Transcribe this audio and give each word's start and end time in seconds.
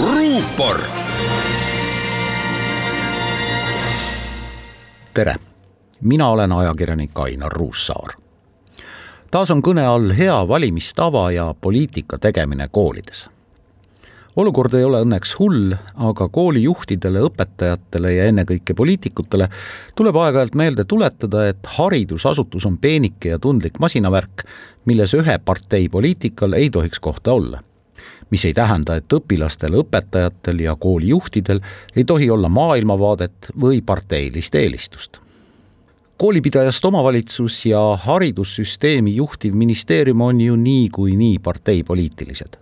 ruupor. 0.00 0.80
tere, 5.14 5.34
mina 6.00 6.28
olen 6.28 6.52
ajakirjanik 6.52 7.18
Ainar 7.18 7.52
Ruussaar. 7.52 8.14
taas 9.30 9.50
on 9.50 9.62
kõne 9.62 9.86
all 9.86 10.10
hea 10.12 10.48
valimistava 10.48 11.30
ja 11.30 11.54
poliitika 11.60 12.18
tegemine 12.18 12.68
koolides 12.68 13.28
olukord 14.36 14.74
ei 14.74 14.84
ole 14.84 15.02
õnneks 15.04 15.36
hull, 15.38 15.74
aga 15.94 16.28
koolijuhtidele, 16.28 17.20
õpetajatele 17.28 18.14
ja 18.16 18.24
ennekõike 18.30 18.74
poliitikutele 18.74 19.48
tuleb 19.94 20.16
aeg-ajalt 20.16 20.58
meelde 20.58 20.84
tuletada, 20.84 21.46
et 21.48 21.66
haridusasutus 21.76 22.66
on 22.66 22.78
peenike 22.78 23.28
ja 23.28 23.38
tundlik 23.38 23.78
masinavärk, 23.78 24.42
milles 24.90 25.14
ühe 25.14 25.38
partei 25.38 25.88
poliitikal 25.88 26.58
ei 26.58 26.70
tohiks 26.70 26.98
kohta 26.98 27.32
olla. 27.32 27.62
Mis 28.34 28.44
ei 28.48 28.54
tähenda, 28.54 28.96
et 28.98 29.12
õpilastel, 29.14 29.76
õpetajatel 29.78 30.64
ja 30.66 30.74
koolijuhtidel 30.74 31.62
ei 31.94 32.04
tohi 32.04 32.30
olla 32.34 32.50
maailmavaadet 32.50 33.52
või 33.60 33.78
parteilist 33.86 34.58
eelistust 34.58 35.20
koolipidajast 36.18 36.84
omavalitsus 36.84 37.56
ja 37.66 37.80
haridussüsteemi 38.00 39.16
juhtiv 39.16 39.54
ministeerium 39.54 40.20
on 40.20 40.40
ju 40.40 40.56
niikuinii 40.56 41.38
parteipoliitilised 41.42 42.60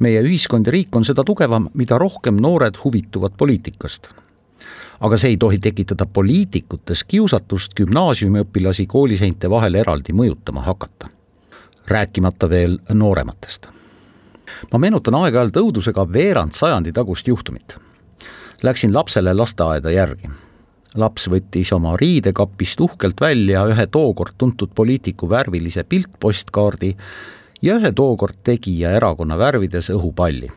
meie 0.00 0.22
ühiskond 0.24 0.68
ja 0.68 0.74
riik 0.74 0.96
on 0.96 1.04
seda 1.04 1.24
tugevam, 1.26 1.68
mida 1.76 1.98
rohkem 2.00 2.40
noored 2.40 2.80
huvituvad 2.84 3.36
poliitikast. 3.36 4.10
aga 5.00 5.16
see 5.16 5.30
ei 5.32 5.36
tohi 5.40 5.58
tekitada 5.58 6.06
poliitikutes 6.06 7.04
kiusatust 7.08 7.72
gümnaasiumiõpilasi 7.76 8.84
kooliseinte 8.86 9.50
vahel 9.50 9.74
eraldi 9.74 10.12
mõjutama 10.12 10.64
hakata. 10.64 11.08
rääkimata 11.88 12.48
veel 12.48 12.78
noorematest. 12.94 13.68
Ma 14.72 14.78
meenutan 14.78 15.14
aeg-ajalt 15.14 15.56
õudusega 15.56 16.06
veerand 16.12 16.52
sajandi 16.52 16.92
tagust 16.92 17.28
juhtumit. 17.28 17.76
Läksin 18.62 18.94
lapsele 18.94 19.34
lasteaeda 19.34 19.90
järgi 19.90 20.30
laps 20.98 21.28
võttis 21.30 21.70
oma 21.74 21.94
riidekapist 21.96 22.80
uhkelt 22.80 23.20
välja 23.20 23.62
ühe 23.70 23.86
tookord 23.86 24.34
tuntud 24.38 24.72
poliitiku 24.74 25.28
värvilise 25.30 25.84
piltpostkaardi 25.84 26.96
ja 27.62 27.76
ühe 27.78 27.92
tookord 27.92 28.40
tegija 28.44 28.90
erakonna 28.98 29.38
värvides 29.38 29.90
õhupalli. 29.90 30.50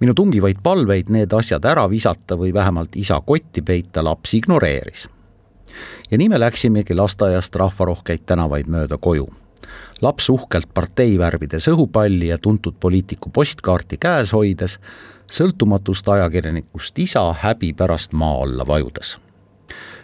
minu 0.00 0.14
tungivaid 0.14 0.56
palveid 0.62 1.10
need 1.10 1.32
asjad 1.32 1.64
ära 1.64 1.90
visata 1.90 2.36
või 2.36 2.54
vähemalt 2.54 2.96
isa 2.96 3.20
kotti 3.20 3.62
peita 3.62 4.04
laps 4.04 4.34
ignoreeris. 4.34 5.08
ja 6.10 6.18
nii 6.18 6.28
me 6.28 6.40
läksimegi 6.40 6.94
lasteaiast 6.94 7.56
rahvarohkeid 7.56 8.26
tänavaid 8.26 8.66
mööda 8.66 8.98
koju. 8.98 9.28
Laps 10.02 10.28
uhkelt 10.28 10.68
parteivärvides 10.74 11.68
õhupalli 11.68 12.28
ja 12.32 12.38
tuntud 12.38 12.74
poliitiku 12.80 13.30
postkaarti 13.30 13.96
käes 14.00 14.32
hoides, 14.32 14.78
sõltumatust 15.30 16.08
ajakirjanikust 16.08 16.98
isa 16.98 17.32
häbi 17.32 17.72
pärast 17.72 18.12
maa 18.12 18.42
alla 18.42 18.66
vajudes 18.66 19.16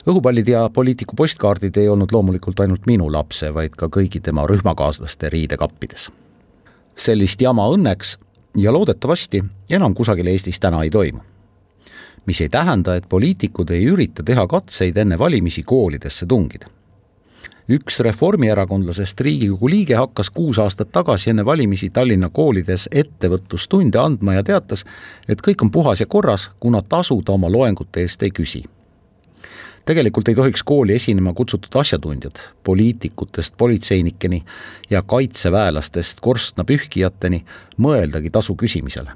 õhupallid 0.06 0.48
ja 0.48 0.68
poliitiku 0.70 1.16
postkaardid 1.16 1.76
ei 1.76 1.88
olnud 1.88 2.12
loomulikult 2.12 2.60
ainult 2.60 2.86
minu 2.86 3.08
lapse, 3.12 3.50
vaid 3.54 3.74
ka 3.78 3.88
kõigi 3.90 4.20
tema 4.22 4.46
rühmakaaslaste 4.46 5.28
riidekappides. 5.28 6.10
sellist 6.96 7.40
jama 7.40 7.66
õnneks 7.68 8.16
ja 8.56 8.72
loodetavasti 8.72 9.42
enam 9.70 9.94
kusagil 9.94 10.26
Eestis 10.26 10.60
täna 10.60 10.82
ei 10.82 10.90
toimu. 10.90 11.20
mis 12.26 12.40
ei 12.40 12.48
tähenda, 12.48 12.94
et 12.94 13.08
poliitikud 13.08 13.70
ei 13.70 13.84
ürita 13.86 14.22
teha 14.22 14.46
katseid 14.46 14.96
enne 14.96 15.18
valimisi 15.18 15.62
koolidesse 15.62 16.26
tungida 16.26 16.66
üks 17.68 18.00
reformierakondlasest 18.00 19.20
Riigikogu 19.20 19.68
liige 19.70 19.94
hakkas 19.94 20.30
kuus 20.30 20.58
aastat 20.58 20.92
tagasi 20.92 21.30
enne 21.30 21.44
valimisi 21.44 21.90
Tallinna 21.90 22.28
koolides 22.28 22.88
ettevõtlustunde 22.92 23.98
andma 23.98 24.38
ja 24.38 24.46
teatas, 24.46 24.84
et 25.28 25.42
kõik 25.42 25.66
on 25.66 25.70
puhas 25.70 26.00
ja 26.00 26.06
korras, 26.06 26.50
kuna 26.60 26.82
tasu 26.82 27.22
ta 27.22 27.34
oma 27.34 27.50
loengute 27.52 28.06
eest 28.06 28.22
ei 28.22 28.30
küsi 28.30 28.64
tegelikult 29.86 30.28
ei 30.28 30.34
tohiks 30.34 30.62
kooli 30.66 30.94
esinema 30.94 31.32
kutsutud 31.32 31.80
asjatundjad, 31.80 32.38
poliitikutest 32.64 33.54
politseinikeni 33.56 34.44
ja 34.90 35.02
kaitseväelastest 35.02 36.20
korstnapühkijateni 36.20 37.44
mõeldagi 37.78 38.30
tasu 38.30 38.56
küsimisele. 38.56 39.10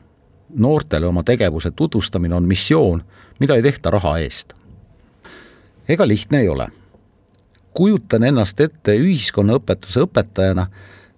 noortele 0.55 1.06
oma 1.06 1.22
tegevuse 1.22 1.71
tutvustamine 1.71 2.34
on 2.34 2.44
missioon, 2.44 3.03
mida 3.41 3.55
ei 3.55 3.62
tehta 3.62 3.91
raha 3.91 4.19
eest. 4.19 4.55
ega 5.88 6.09
lihtne 6.09 6.41
ei 6.41 6.49
ole. 6.49 6.69
Kujutan 7.75 8.25
ennast 8.25 8.60
ette 8.60 8.97
ühiskonnaõpetuse 8.98 10.04
õpetajana, 10.06 10.66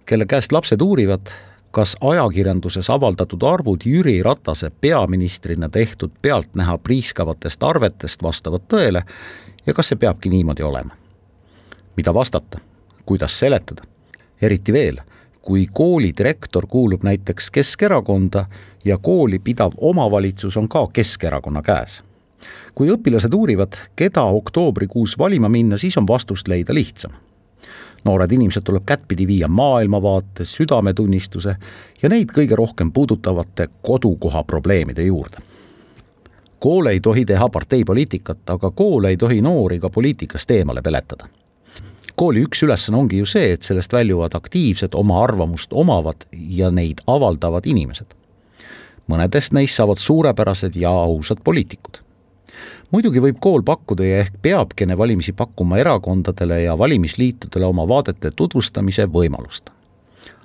kelle 0.04 0.26
käest 0.26 0.52
lapsed 0.52 0.80
uurivad, 0.82 1.30
kas 1.72 1.96
ajakirjanduses 2.00 2.90
avaldatud 2.90 3.42
arvud 3.42 3.86
Jüri 3.86 4.22
Ratase 4.22 4.70
peaministrina 4.80 5.68
tehtud 5.68 6.10
pealtnäha 6.22 6.78
priiskavatest 6.78 7.62
arvetest 7.62 8.22
vastavad 8.22 8.66
tõele 8.68 9.04
ja 9.66 9.74
kas 9.74 9.92
see 9.92 9.96
peabki 9.96 10.28
niimoodi 10.28 10.62
olema? 10.62 10.98
mida 11.96 12.14
vastata, 12.14 12.58
kuidas 13.06 13.34
seletada, 13.38 13.82
eriti 14.40 14.72
veel, 14.72 14.96
kui 15.42 15.66
kooli 15.72 16.12
direktor 16.18 16.66
kuulub 16.66 17.02
näiteks 17.04 17.50
Keskerakonda 17.50 18.46
ja 18.84 18.96
kooli 18.98 19.38
pidav 19.38 19.72
omavalitsus 19.76 20.56
on 20.56 20.68
ka 20.68 20.86
Keskerakonna 20.92 21.62
käes. 21.62 22.02
Kui 22.74 22.90
õpilased 22.90 23.34
uurivad, 23.34 23.76
keda 23.96 24.22
oktoobrikuus 24.22 25.18
valima 25.18 25.48
minna, 25.48 25.76
siis 25.76 25.96
on 25.96 26.08
vastust 26.08 26.48
leida 26.48 26.74
lihtsam 26.74 27.12
noored 28.04 28.32
inimesed 28.32 28.62
tuleb 28.64 28.82
kättpidi 28.86 29.26
viia 29.26 29.48
maailmavaate, 29.48 30.44
südametunnistuse 30.44 31.56
ja 32.02 32.08
neid 32.08 32.32
kõige 32.34 32.56
rohkem 32.58 32.92
puudutavate 32.92 33.66
kodukoha 33.82 34.42
probleemide 34.44 35.02
juurde. 35.02 35.36
kool 36.58 36.86
ei 36.86 37.00
tohi 37.00 37.24
teha 37.24 37.48
parteipoliitikat, 37.48 38.50
aga 38.50 38.70
kool 38.70 39.04
ei 39.04 39.16
tohi 39.16 39.40
noori 39.42 39.80
ka 39.80 39.90
poliitikast 39.90 40.50
eemale 40.50 40.82
peletada. 40.82 41.28
kooli 42.16 42.44
üks 42.44 42.62
ülesanne 42.62 42.98
ongi 42.98 43.18
ju 43.18 43.26
see, 43.26 43.52
et 43.52 43.62
sellest 43.62 43.92
väljuvad 43.92 44.34
aktiivsed, 44.34 44.94
oma 44.94 45.22
arvamust 45.22 45.72
omavad 45.72 46.26
ja 46.32 46.70
neid 46.70 47.00
avaldavad 47.06 47.66
inimesed. 47.66 48.14
mõnedest 49.08 49.52
neist 49.52 49.74
saavad 49.74 49.98
suurepärased 49.98 50.76
ja 50.76 50.90
ausad 50.90 51.38
poliitikud 51.44 52.02
muidugi 52.92 53.22
võib 53.24 53.38
kool 53.40 53.62
pakkuda 53.64 54.04
ja 54.06 54.18
ehk 54.22 54.34
peabki 54.44 54.84
enne 54.84 54.96
valimisi 54.98 55.32
pakkuma 55.32 55.78
erakondadele 55.80 56.62
ja 56.62 56.76
valimisliitudele 56.78 57.64
oma 57.66 57.86
vaadete 57.88 58.30
tutvustamise 58.36 59.06
võimalust. 59.08 59.70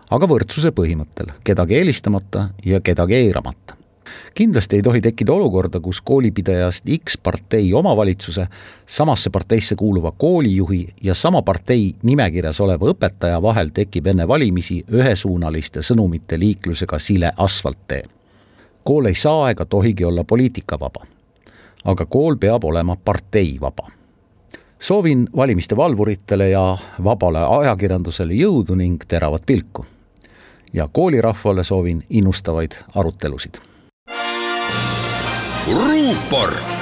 aga 0.10 0.28
võrdsuse 0.28 0.72
põhimõttel, 0.72 1.34
kedagi 1.44 1.76
eelistamata 1.76 2.50
ja 2.66 2.80
kedagi 2.80 3.16
eiramata. 3.16 3.76
kindlasti 4.34 4.76
ei 4.76 4.82
tohi 4.82 5.02
tekkida 5.02 5.34
olukorda, 5.34 5.80
kus 5.80 6.02
koolipidajast 6.02 6.86
X 7.04 7.18
partei 7.24 7.74
omavalitsuse 7.74 8.48
samasse 8.86 9.30
parteisse 9.30 9.76
kuuluva 9.76 10.12
koolijuhi 10.12 10.88
ja 11.04 11.16
sama 11.16 11.42
partei 11.42 11.96
nimekirjas 12.04 12.60
oleva 12.60 12.94
õpetaja 12.94 13.42
vahel 13.42 13.70
tekib 13.74 14.08
enne 14.08 14.28
valimisi 14.28 14.86
ühesuunaliste 14.92 15.84
sõnumite 15.84 16.40
liiklusega 16.40 17.00
sile 17.00 17.32
asfalttee. 17.38 18.04
kool 18.84 19.06
ei 19.06 19.16
saa 19.16 19.52
ega 19.52 19.66
tohigi 19.66 20.06
olla 20.06 20.24
poliitikavaba 20.24 21.17
aga 21.86 22.06
kool 22.06 22.36
peab 22.36 22.64
olema 22.64 22.96
parteivaba. 22.96 23.88
soovin 24.80 25.28
valimiste 25.36 25.78
valvuritele 25.78 26.50
ja 26.50 26.78
vabale 27.04 27.40
ajakirjandusele 27.40 28.34
jõudu 28.34 28.76
ning 28.76 29.04
teravat 29.08 29.46
pilku. 29.46 29.86
ja 30.74 30.90
koolirahvale 30.92 31.64
soovin 31.64 32.04
innustavaid 32.10 32.72
arutelusid. 32.96 33.58
ruupor 35.68 36.77